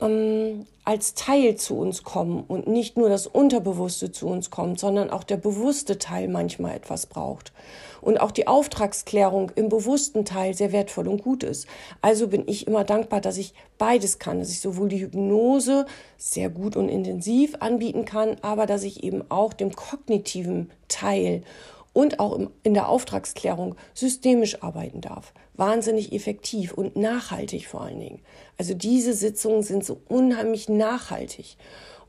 ähm, 0.01 0.67
als 0.85 1.15
Teil 1.15 1.57
zu 1.57 1.77
uns 1.77 2.03
kommen 2.03 2.45
und 2.49 2.67
nicht 2.67 2.97
nur 2.97 3.09
das 3.09 3.27
Unterbewusste 3.27 4.11
zu 4.11 4.27
uns 4.27 4.51
kommt, 4.51 4.81
sondern 4.81 5.11
auch 5.11 5.23
der 5.23 5.37
bewusste 5.37 5.99
Teil 5.99 6.29
manchmal 6.29 6.75
etwas 6.75 7.07
braucht. 7.07 7.53
Und 8.01 8.21
auch 8.21 8.31
die 8.31 8.47
Auftragsklärung 8.47 9.51
im 9.57 9.69
bewussten 9.69 10.25
Teil 10.25 10.55
sehr 10.55 10.73
wertvoll 10.73 11.09
und 11.09 11.23
gut 11.23 11.43
ist. 11.43 11.67
Also 12.01 12.29
bin 12.29 12.45
ich 12.47 12.67
immer 12.67 12.85
dankbar, 12.85 13.21
dass 13.21 13.37
ich 13.37 13.55
beides 13.77 14.19
kann, 14.19 14.39
dass 14.39 14.51
ich 14.51 14.61
sowohl 14.61 14.89
die 14.89 15.01
Hypnose 15.01 15.85
sehr 16.17 16.49
gut 16.49 16.77
und 16.77 16.89
intensiv 16.89 17.57
anbieten 17.61 18.05
kann, 18.05 18.37
aber 18.41 18.67
dass 18.67 18.85
ich 18.85 19.03
eben 19.03 19.23
auch 19.31 19.53
dem 19.53 19.75
kognitiven 19.75 20.71
Teil 20.87 21.43
und 21.93 22.21
auch 22.21 22.39
in 22.63 22.75
der 22.75 22.89
Auftragsklärung 22.89 23.75
systemisch 23.95 24.63
arbeiten 24.63 25.01
darf. 25.01 25.33
Wahnsinnig 25.55 26.13
effektiv 26.13 26.73
und 26.73 26.97
nachhaltig 26.97 27.67
vor 27.67 27.83
allen 27.83 28.01
Dingen. 28.01 28.21
Also 28.57 28.75
diese 28.75 29.15
Sitzungen 29.15 29.63
sind 29.63 29.85
so 29.85 30.01
unheimlich 30.09 30.69
nachhaltig. 30.69 31.57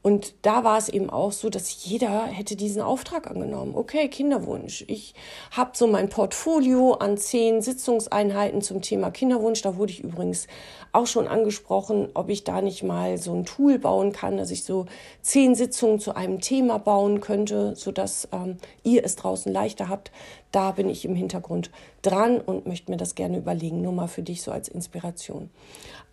Und 0.01 0.33
da 0.43 0.63
war 0.63 0.77
es 0.77 0.87
eben 0.87 1.09
auch 1.09 1.31
so, 1.33 1.49
dass 1.49 1.85
jeder 1.85 2.23
hätte 2.23 2.55
diesen 2.55 2.81
Auftrag 2.81 3.29
angenommen. 3.29 3.75
Okay, 3.75 4.07
Kinderwunsch. 4.07 4.85
Ich 4.87 5.13
habe 5.51 5.71
so 5.73 5.87
mein 5.87 6.07
Portfolio 6.07 6.93
an 6.93 7.17
zehn 7.17 7.61
Sitzungseinheiten 7.61 8.61
zum 8.61 8.81
Thema 8.81 9.11
Kinderwunsch. 9.11 9.61
Da 9.61 9.75
wurde 9.75 9.91
ich 9.91 10.03
übrigens 10.03 10.47
auch 10.93 11.05
schon 11.05 11.27
angesprochen, 11.27 12.09
ob 12.13 12.29
ich 12.29 12.45
da 12.45 12.61
nicht 12.61 12.83
mal 12.83 13.17
so 13.17 13.33
ein 13.33 13.45
Tool 13.45 13.77
bauen 13.77 14.13
kann, 14.13 14.37
dass 14.37 14.51
ich 14.51 14.63
so 14.63 14.85
zehn 15.21 15.53
Sitzungen 15.53 15.99
zu 15.99 16.15
einem 16.15 16.39
Thema 16.39 16.79
bauen 16.79 17.19
könnte, 17.19 17.75
sodass 17.75 18.29
ähm, 18.31 18.57
ihr 18.83 19.03
es 19.03 19.17
draußen 19.17 19.51
leichter 19.51 19.89
habt. 19.89 20.11
Da 20.51 20.71
bin 20.71 20.89
ich 20.89 21.03
im 21.03 21.13
Hintergrund 21.13 21.71
dran 22.01 22.39
und 22.39 22.65
möchte 22.65 22.89
mir 22.89 22.97
das 22.97 23.15
gerne 23.15 23.37
überlegen. 23.37 23.81
Nur 23.81 23.91
mal 23.91 24.07
für 24.07 24.23
dich 24.23 24.41
so 24.41 24.51
als 24.51 24.69
Inspiration. 24.69 25.49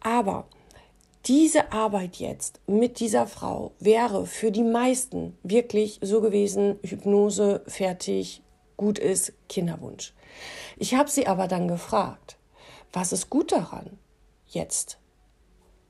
Aber 0.01 0.45
diese 1.27 1.73
Arbeit 1.73 2.17
jetzt 2.17 2.61
mit 2.67 3.01
dieser 3.01 3.27
Frau 3.27 3.73
wäre 3.81 4.27
für 4.27 4.53
die 4.53 4.63
meisten 4.63 5.37
wirklich 5.43 5.99
so 6.01 6.21
gewesen, 6.21 6.79
Hypnose 6.85 7.63
fertig, 7.67 8.43
gut 8.77 8.99
ist, 8.99 9.33
Kinderwunsch. 9.49 10.15
Ich 10.77 10.95
habe 10.95 11.11
sie 11.11 11.27
aber 11.27 11.49
dann 11.49 11.67
gefragt, 11.67 12.37
was 12.93 13.13
ist 13.13 13.29
gut 13.29 13.51
daran, 13.51 13.99
jetzt 14.47 14.99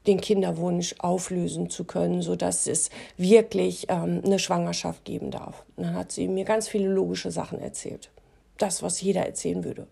den 0.07 0.21
Kinderwunsch 0.21 0.95
auflösen 0.99 1.69
zu 1.69 1.85
können, 1.85 2.23
sodass 2.23 2.67
es 2.67 2.91
wirklich 3.17 3.87
ähm, 3.89 4.23
eine 4.25 4.39
Schwangerschaft 4.39 5.05
geben 5.05 5.31
darf. 5.31 5.65
Und 5.77 5.85
dann 5.85 5.95
hat 5.95 6.13
sie 6.13 6.29
mir 6.29 6.45
ganz 6.45 6.69
viele 6.69 6.89
logische 6.89 7.31
Sachen 7.31 7.61
erzählt. 7.61 8.11
Das, 8.57 8.83
was 8.83 9.03
jeder 9.03 9.27
erzählen 9.27 9.65
würde. 9.65 9.87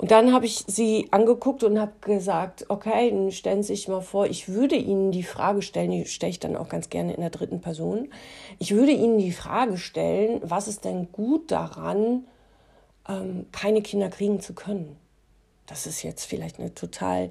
Und 0.00 0.10
dann 0.12 0.32
habe 0.32 0.46
ich 0.46 0.64
sie 0.66 1.08
angeguckt 1.10 1.62
und 1.62 1.78
habe 1.78 1.92
gesagt, 2.00 2.64
okay, 2.70 3.10
dann 3.10 3.30
stellen 3.32 3.62
Sie 3.62 3.74
sich 3.74 3.86
mal 3.86 4.00
vor, 4.00 4.24
ich 4.24 4.48
würde 4.48 4.74
Ihnen 4.74 5.12
die 5.12 5.22
Frage 5.22 5.60
stellen, 5.60 5.90
die 5.90 6.06
stelle 6.06 6.30
ich 6.30 6.40
dann 6.40 6.56
auch 6.56 6.70
ganz 6.70 6.88
gerne 6.88 7.12
in 7.12 7.20
der 7.20 7.28
dritten 7.28 7.60
Person, 7.60 8.08
ich 8.58 8.74
würde 8.74 8.92
Ihnen 8.92 9.18
die 9.18 9.30
Frage 9.30 9.76
stellen, 9.76 10.40
was 10.42 10.68
ist 10.68 10.86
denn 10.86 11.12
gut 11.12 11.50
daran, 11.50 12.24
ähm, 13.10 13.44
keine 13.52 13.82
Kinder 13.82 14.08
kriegen 14.08 14.40
zu 14.40 14.54
können? 14.54 14.96
Das 15.66 15.86
ist 15.86 16.02
jetzt 16.02 16.24
vielleicht 16.24 16.58
eine 16.60 16.74
total 16.74 17.28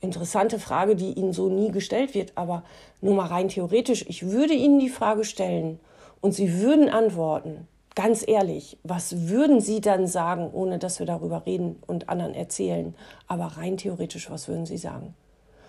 interessante 0.00 0.60
Frage, 0.60 0.94
die 0.94 1.14
Ihnen 1.14 1.32
so 1.32 1.48
nie 1.48 1.72
gestellt 1.72 2.14
wird, 2.14 2.30
aber 2.36 2.62
nur 3.00 3.16
mal 3.16 3.26
rein 3.26 3.48
theoretisch, 3.48 4.04
ich 4.08 4.30
würde 4.30 4.54
Ihnen 4.54 4.78
die 4.78 4.88
Frage 4.88 5.24
stellen 5.24 5.80
und 6.20 6.30
Sie 6.30 6.60
würden 6.60 6.88
antworten, 6.88 7.66
ganz 7.94 8.24
ehrlich, 8.26 8.78
was 8.82 9.28
würden 9.28 9.60
Sie 9.60 9.80
dann 9.80 10.06
sagen, 10.06 10.50
ohne 10.52 10.78
dass 10.78 10.98
wir 10.98 11.06
darüber 11.06 11.46
reden 11.46 11.82
und 11.86 12.08
anderen 12.08 12.34
erzählen? 12.34 12.94
Aber 13.26 13.44
rein 13.44 13.76
theoretisch, 13.76 14.30
was 14.30 14.48
würden 14.48 14.66
Sie 14.66 14.78
sagen? 14.78 15.14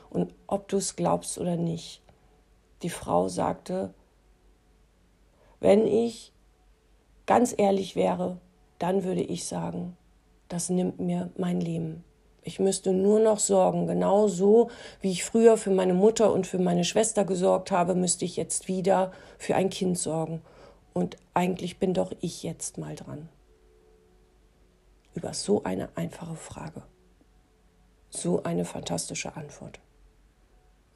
Und 0.09 0.33
ob 0.47 0.67
du 0.67 0.77
es 0.77 0.95
glaubst 0.95 1.37
oder 1.37 1.55
nicht, 1.55 2.01
die 2.83 2.89
Frau 2.89 3.27
sagte, 3.29 3.93
wenn 5.59 5.87
ich 5.87 6.33
ganz 7.25 7.55
ehrlich 7.57 7.95
wäre, 7.95 8.37
dann 8.79 9.03
würde 9.03 9.21
ich 9.21 9.45
sagen, 9.45 9.97
das 10.49 10.69
nimmt 10.69 10.99
mir 10.99 11.31
mein 11.37 11.61
Leben. 11.61 12.03
Ich 12.43 12.59
müsste 12.59 12.91
nur 12.91 13.19
noch 13.21 13.39
sorgen. 13.39 13.87
Genau 13.87 14.27
so, 14.27 14.69
wie 14.99 15.11
ich 15.11 15.23
früher 15.23 15.55
für 15.55 15.71
meine 15.71 15.93
Mutter 15.93 16.33
und 16.33 16.45
für 16.45 16.59
meine 16.59 16.83
Schwester 16.83 17.23
gesorgt 17.23 17.71
habe, 17.71 17.95
müsste 17.95 18.25
ich 18.25 18.35
jetzt 18.35 18.67
wieder 18.67 19.13
für 19.37 19.55
ein 19.55 19.69
Kind 19.69 19.97
sorgen. 19.97 20.41
Und 20.93 21.17
eigentlich 21.33 21.79
bin 21.79 21.93
doch 21.93 22.11
ich 22.21 22.43
jetzt 22.43 22.77
mal 22.77 22.95
dran. 22.95 23.29
Über 25.15 25.33
so 25.33 25.63
eine 25.63 25.89
einfache 25.95 26.35
Frage. 26.35 26.83
So 28.09 28.43
eine 28.43 28.65
fantastische 28.65 29.35
Antwort. 29.35 29.79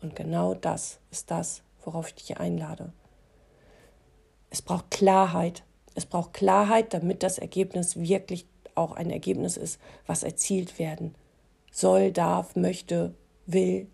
Und 0.01 0.15
genau 0.15 0.53
das 0.53 0.99
ist 1.11 1.31
das, 1.31 1.63
worauf 1.83 2.09
ich 2.09 2.15
dich 2.15 2.37
einlade. 2.37 2.93
Es 4.49 4.61
braucht 4.61 4.91
Klarheit. 4.91 5.63
Es 5.95 6.05
braucht 6.05 6.33
Klarheit, 6.33 6.93
damit 6.93 7.23
das 7.23 7.39
Ergebnis 7.39 7.97
wirklich 7.97 8.45
auch 8.75 8.91
ein 8.91 9.09
Ergebnis 9.09 9.57
ist, 9.57 9.79
was 10.05 10.21
erzielt 10.21 10.77
werden 10.77 11.15
soll, 11.71 12.11
darf, 12.11 12.55
möchte, 12.55 13.15
will. 13.45 13.87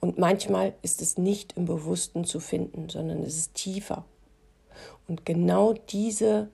Und 0.00 0.18
manchmal 0.18 0.74
ist 0.82 1.02
es 1.02 1.18
nicht 1.18 1.56
im 1.56 1.66
Bewussten 1.66 2.24
zu 2.24 2.40
finden, 2.40 2.88
sondern 2.88 3.22
es 3.22 3.36
ist 3.36 3.54
tiefer. 3.54 4.04
Und 5.12 5.26
genau 5.26 5.74
diese 5.74 6.48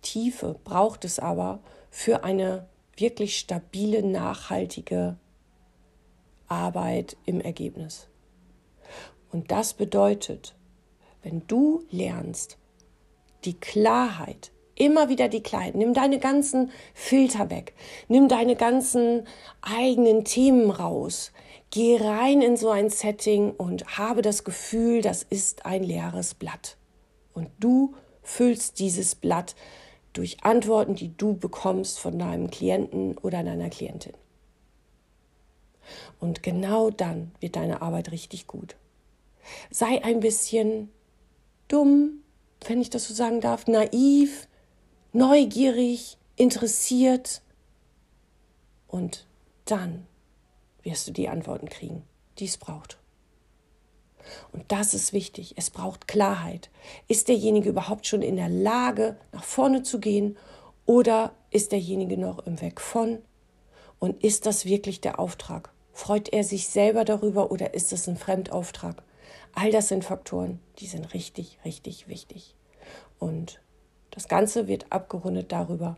Tiefe 0.00 0.58
braucht 0.64 1.04
es 1.04 1.20
aber 1.20 1.60
für 1.88 2.24
eine 2.24 2.66
wirklich 2.96 3.38
stabile, 3.38 4.02
nachhaltige 4.02 5.18
Arbeit 6.48 7.16
im 7.26 7.40
Ergebnis. 7.40 8.08
Und 9.30 9.52
das 9.52 9.74
bedeutet, 9.74 10.56
wenn 11.22 11.46
du 11.46 11.84
lernst, 11.92 12.58
die 13.44 13.54
Klarheit, 13.54 14.50
immer 14.74 15.08
wieder 15.08 15.28
die 15.28 15.44
Klarheit, 15.44 15.76
nimm 15.76 15.94
deine 15.94 16.18
ganzen 16.18 16.72
Filter 16.94 17.50
weg, 17.50 17.72
nimm 18.08 18.26
deine 18.26 18.56
ganzen 18.56 19.28
eigenen 19.60 20.24
Themen 20.24 20.72
raus, 20.72 21.30
geh 21.70 21.98
rein 21.98 22.42
in 22.42 22.56
so 22.56 22.70
ein 22.70 22.90
Setting 22.90 23.52
und 23.52 23.96
habe 23.96 24.22
das 24.22 24.42
Gefühl, 24.42 25.02
das 25.02 25.22
ist 25.22 25.66
ein 25.66 25.84
leeres 25.84 26.34
Blatt. 26.34 26.78
Und 27.34 27.48
du 27.58 27.94
füllst 28.22 28.78
dieses 28.78 29.14
Blatt 29.14 29.54
durch 30.12 30.44
Antworten, 30.44 30.94
die 30.94 31.16
du 31.16 31.34
bekommst 31.34 31.98
von 31.98 32.18
deinem 32.18 32.50
Klienten 32.50 33.16
oder 33.18 33.42
deiner 33.42 33.70
Klientin. 33.70 34.12
Und 36.20 36.42
genau 36.42 36.90
dann 36.90 37.32
wird 37.40 37.56
deine 37.56 37.82
Arbeit 37.82 38.12
richtig 38.12 38.46
gut. 38.46 38.76
Sei 39.70 40.04
ein 40.04 40.20
bisschen 40.20 40.90
dumm, 41.68 42.22
wenn 42.66 42.80
ich 42.80 42.90
das 42.90 43.08
so 43.08 43.14
sagen 43.14 43.40
darf, 43.40 43.66
naiv, 43.66 44.46
neugierig, 45.12 46.18
interessiert. 46.36 47.42
Und 48.86 49.26
dann 49.64 50.06
wirst 50.82 51.08
du 51.08 51.12
die 51.12 51.28
Antworten 51.28 51.68
kriegen, 51.68 52.04
die 52.38 52.44
es 52.44 52.58
braucht. 52.58 53.01
Und 54.52 54.70
das 54.70 54.94
ist 54.94 55.12
wichtig. 55.12 55.54
Es 55.56 55.70
braucht 55.70 56.08
Klarheit. 56.08 56.70
Ist 57.08 57.28
derjenige 57.28 57.68
überhaupt 57.68 58.06
schon 58.06 58.22
in 58.22 58.36
der 58.36 58.48
Lage, 58.48 59.16
nach 59.32 59.44
vorne 59.44 59.82
zu 59.82 60.00
gehen 60.00 60.36
oder 60.86 61.32
ist 61.50 61.72
derjenige 61.72 62.18
noch 62.18 62.46
im 62.46 62.60
Weg 62.60 62.80
von? 62.80 63.18
Und 63.98 64.22
ist 64.22 64.46
das 64.46 64.64
wirklich 64.64 65.00
der 65.00 65.18
Auftrag? 65.18 65.72
Freut 65.92 66.32
er 66.32 66.44
sich 66.44 66.68
selber 66.68 67.04
darüber 67.04 67.50
oder 67.50 67.74
ist 67.74 67.92
es 67.92 68.08
ein 68.08 68.16
Fremdauftrag? 68.16 69.02
All 69.54 69.70
das 69.70 69.88
sind 69.88 70.04
Faktoren, 70.04 70.60
die 70.78 70.86
sind 70.86 71.12
richtig, 71.14 71.58
richtig 71.64 72.08
wichtig. 72.08 72.56
Und 73.18 73.60
das 74.10 74.28
Ganze 74.28 74.66
wird 74.66 74.86
abgerundet 74.90 75.52
darüber, 75.52 75.96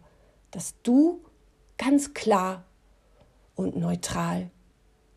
dass 0.50 0.74
du 0.82 1.20
ganz 1.78 2.14
klar 2.14 2.64
und 3.54 3.76
neutral 3.76 4.50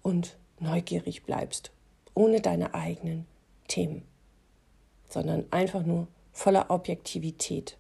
und 0.02 0.38
neugierig 0.60 1.24
bleibst, 1.24 1.72
ohne 2.18 2.42
deine 2.42 2.74
eigenen 2.74 3.26
Themen, 3.68 4.02
sondern 5.08 5.46
einfach 5.52 5.84
nur 5.84 6.08
voller 6.34 6.72
Objektivität. 6.72 7.78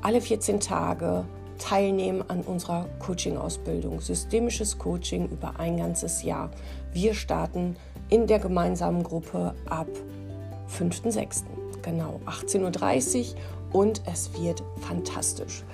alle 0.02 0.20
14 0.20 0.60
Tage 0.60 1.24
teilnehmen 1.58 2.24
an 2.28 2.42
unserer 2.42 2.86
Coaching-Ausbildung. 3.00 4.00
Systemisches 4.00 4.78
Coaching 4.78 5.28
über 5.28 5.58
ein 5.58 5.76
ganzes 5.76 6.22
Jahr. 6.22 6.50
Wir 6.92 7.14
starten 7.14 7.76
in 8.08 8.26
der 8.26 8.38
gemeinsamen 8.38 9.02
Gruppe 9.02 9.54
ab 9.68 9.88
5.6. 10.78 11.44
Genau, 11.82 12.20
18.30 12.26 13.34
Uhr 13.72 13.80
und 13.80 14.02
es 14.06 14.32
wird 14.40 14.62
fantastisch. 14.80 15.64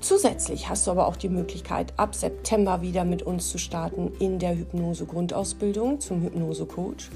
Zusätzlich 0.00 0.68
hast 0.68 0.86
du 0.86 0.90
aber 0.90 1.06
auch 1.06 1.14
die 1.14 1.28
Möglichkeit, 1.28 1.92
ab 1.96 2.16
September 2.16 2.82
wieder 2.82 3.04
mit 3.04 3.22
uns 3.22 3.50
zu 3.50 3.58
starten 3.58 4.10
in 4.18 4.40
der 4.40 4.56
Hypnose-Grundausbildung 4.56 6.00
zum 6.00 6.22
Hypnose-Coach. 6.22 7.10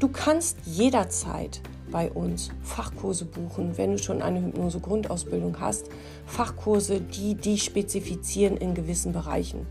Du 0.00 0.08
kannst 0.08 0.58
jederzeit 0.64 1.60
bei 1.92 2.10
uns 2.10 2.50
Fachkurse 2.62 3.26
buchen, 3.26 3.78
wenn 3.78 3.92
du 3.92 3.98
schon 3.98 4.22
eine 4.22 4.42
Hypnose-Grundausbildung 4.42 5.60
hast. 5.60 5.86
Fachkurse, 6.26 7.00
die 7.00 7.36
dich 7.36 7.62
spezifizieren 7.62 8.56
in 8.56 8.74
gewissen 8.74 9.12
Bereichen. 9.12 9.68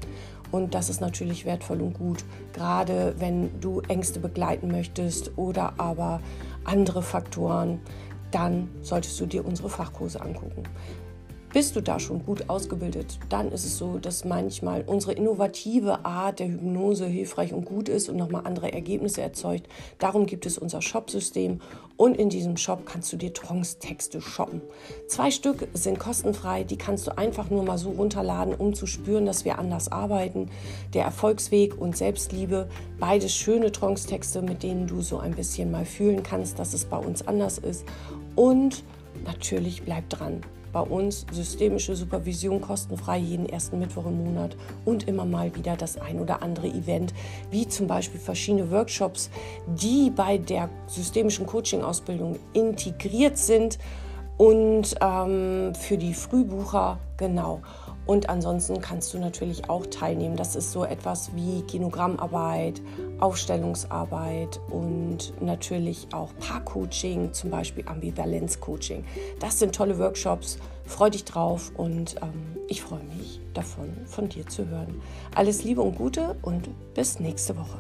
Und 0.52 0.74
das 0.74 0.90
ist 0.90 1.02
natürlich 1.02 1.46
wertvoll 1.46 1.82
und 1.82 1.94
gut, 1.94 2.26
gerade 2.54 3.16
wenn 3.18 3.60
du 3.62 3.82
Ängste 3.82 4.20
begleiten 4.20 4.70
möchtest 4.70 5.38
oder 5.38 5.74
aber 5.78 6.22
andere 6.66 7.02
Faktoren, 7.02 7.80
dann 8.32 8.70
solltest 8.82 9.20
du 9.20 9.26
dir 9.26 9.46
unsere 9.46 9.70
Fachkurse 9.70 10.22
angucken. 10.22 10.64
Bist 11.54 11.76
du 11.76 11.82
da 11.82 12.00
schon 12.00 12.26
gut 12.26 12.50
ausgebildet, 12.50 13.20
dann 13.28 13.52
ist 13.52 13.66
es 13.66 13.78
so, 13.78 13.98
dass 13.98 14.24
manchmal 14.24 14.84
unsere 14.88 15.12
innovative 15.12 16.06
Art 16.06 16.40
der 16.40 16.48
Hypnose 16.48 17.06
hilfreich 17.06 17.52
und 17.52 17.66
gut 17.66 17.90
ist 17.90 18.08
und 18.08 18.16
nochmal 18.16 18.44
andere 18.46 18.72
Ergebnisse 18.72 19.22
erzeugt. 19.22 19.68
Darum 20.00 20.28
gibt 20.28 20.46
es 20.46 20.58
unser 20.58 20.82
Shop-System 20.82 21.60
und 21.98 22.16
in 22.16 22.30
diesem 22.30 22.56
Shop 22.56 22.86
kannst 22.86 23.12
du 23.12 23.18
dir 23.18 23.34
Trance-Texte 23.34 24.22
shoppen. 24.22 24.62
Zwei 25.10 25.30
Stück 25.30 25.68
sind 25.74 26.00
kostenfrei, 26.00 26.64
die 26.64 26.78
kannst 26.78 27.08
du 27.08 27.18
einfach 27.18 27.50
nur 27.50 27.64
mal 27.66 27.78
so 27.78 27.90
runterladen, 27.90 28.54
um 28.54 28.74
zu 28.74 28.88
spüren, 28.88 29.26
dass 29.26 29.44
wir 29.44 29.60
anders 29.60 29.92
arbeiten. 29.92 30.50
Der 30.94 31.04
Erfolgsweg 31.04 31.78
und 31.78 31.98
Selbstliebe, 31.98 32.70
beides 32.98 33.36
schöne 33.36 33.74
Trance-Texte, 33.74 34.42
mit 34.42 34.64
denen 34.64 34.88
du 34.88 35.02
so 35.02 35.18
ein 35.18 35.36
bisschen 35.36 35.70
mal 35.70 35.84
fühlen 35.84 36.24
kannst, 36.24 36.60
dass 36.60 36.74
es 36.74 36.86
bei 36.86 36.98
uns 36.98 37.28
anders 37.28 37.58
ist. 37.58 37.84
Und 38.38 38.86
natürlich 39.26 39.84
bleib 39.84 40.10
dran 40.10 40.42
bei 40.72 40.82
uns 40.82 41.26
systemische 41.32 41.96
Supervision 41.96 42.62
kostenfrei 42.62 43.18
jeden 43.18 43.48
ersten 43.48 43.80
Mittwoch 43.80 44.06
im 44.06 44.24
Monat 44.24 44.56
und 44.86 45.08
immer 45.08 45.26
mal 45.26 45.54
wieder 45.56 45.76
das 45.76 45.98
ein 45.98 46.20
oder 46.20 46.42
andere 46.42 46.68
Event, 46.68 47.14
wie 47.50 47.68
zum 47.68 47.88
Beispiel 47.88 48.20
verschiedene 48.20 48.72
Workshops, 48.72 49.30
die 49.68 50.10
bei 50.10 50.38
der 50.38 50.70
systemischen 50.88 51.46
Coaching-Ausbildung 51.46 52.40
integriert 52.54 53.38
sind 53.38 53.78
und 54.38 54.96
ähm, 55.02 55.74
für 55.76 55.98
die 55.98 56.14
Frühbucher 56.14 57.00
genau. 57.18 57.62
Und 58.08 58.30
ansonsten 58.30 58.82
kannst 58.82 59.14
du 59.14 59.20
natürlich 59.20 59.70
auch 59.70 59.86
teilnehmen. 59.86 60.36
Das 60.36 60.56
ist 60.56 60.72
so 60.72 60.84
etwas 60.84 61.36
wie 61.36 61.64
Genogrammarbeit, 61.72 62.82
Aufstellungsarbeit 63.22 64.60
und 64.70 65.34
natürlich 65.42 66.08
auch 66.12 66.32
Paar-Coaching, 66.40 67.34
zum 67.34 67.52
Beispiel 67.52 67.88
Ambivalenz-Coaching. 67.88 69.06
Das 69.40 69.60
sind 69.60 69.74
tolle 69.76 69.98
Workshops. 70.00 70.58
Freu 70.86 71.10
dich 71.10 71.24
drauf 71.24 71.72
und 71.78 72.16
ähm, 72.22 72.58
ich 72.68 72.82
freue 72.82 73.04
mich 73.04 73.40
davon, 73.54 73.90
von 74.06 74.28
dir 74.28 74.46
zu 74.48 74.68
hören. 74.68 75.02
Alles 75.36 75.64
Liebe 75.64 75.82
und 75.82 75.96
Gute 75.96 76.36
und 76.42 76.70
bis 76.94 77.20
nächste 77.20 77.56
Woche. 77.56 77.80